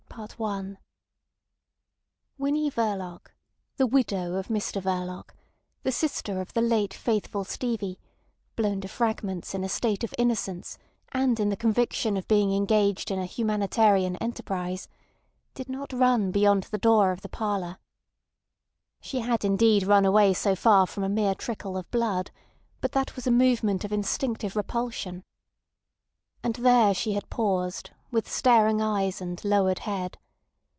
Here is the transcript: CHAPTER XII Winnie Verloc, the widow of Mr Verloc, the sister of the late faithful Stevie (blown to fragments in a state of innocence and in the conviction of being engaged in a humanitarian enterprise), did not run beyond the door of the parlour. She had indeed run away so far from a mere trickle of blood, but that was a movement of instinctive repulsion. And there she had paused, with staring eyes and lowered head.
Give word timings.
CHAPTER 0.13 0.43
XII 0.73 0.77
Winnie 2.37 2.69
Verloc, 2.69 3.31
the 3.77 3.87
widow 3.87 4.35
of 4.35 4.49
Mr 4.49 4.81
Verloc, 4.81 5.33
the 5.83 5.91
sister 5.91 6.41
of 6.41 6.53
the 6.53 6.61
late 6.61 6.93
faithful 6.93 7.45
Stevie 7.45 7.97
(blown 8.57 8.81
to 8.81 8.89
fragments 8.89 9.55
in 9.55 9.63
a 9.63 9.69
state 9.69 10.03
of 10.03 10.13
innocence 10.17 10.77
and 11.13 11.39
in 11.39 11.47
the 11.49 11.55
conviction 11.55 12.17
of 12.17 12.27
being 12.27 12.53
engaged 12.53 13.09
in 13.09 13.19
a 13.19 13.25
humanitarian 13.25 14.17
enterprise), 14.17 14.89
did 15.53 15.69
not 15.69 15.93
run 15.93 16.29
beyond 16.29 16.63
the 16.65 16.77
door 16.77 17.11
of 17.13 17.21
the 17.21 17.29
parlour. 17.29 17.77
She 18.99 19.21
had 19.21 19.45
indeed 19.45 19.83
run 19.87 20.03
away 20.05 20.33
so 20.33 20.57
far 20.57 20.87
from 20.87 21.05
a 21.05 21.09
mere 21.09 21.33
trickle 21.35 21.77
of 21.77 21.89
blood, 21.89 22.31
but 22.81 22.91
that 22.91 23.15
was 23.15 23.27
a 23.27 23.31
movement 23.31 23.85
of 23.85 23.93
instinctive 23.93 24.57
repulsion. 24.57 25.23
And 26.43 26.55
there 26.55 26.93
she 26.93 27.13
had 27.13 27.29
paused, 27.29 27.91
with 28.09 28.29
staring 28.29 28.81
eyes 28.81 29.21
and 29.21 29.41
lowered 29.45 29.79
head. 29.79 30.17